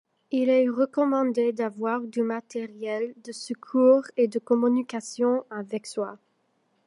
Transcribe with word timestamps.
Il 0.31 0.49
est 0.49 0.67
recommandé 0.67 1.51
d'avoir 1.53 2.01
du 2.01 2.23
matériel 2.23 3.13
de 3.23 3.31
secours 3.31 4.01
et 4.17 4.27
de 4.27 4.39
communication 4.39 5.45
avec 5.51 5.85
soi. 5.85 6.17